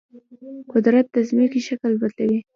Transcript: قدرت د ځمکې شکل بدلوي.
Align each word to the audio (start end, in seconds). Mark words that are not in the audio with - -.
قدرت 0.71 1.05
د 1.15 1.17
ځمکې 1.29 1.59
شکل 1.67 1.91
بدلوي. 2.01 2.39